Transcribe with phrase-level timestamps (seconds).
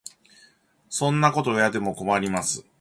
[0.89, 2.65] そんなこと言われても困ります。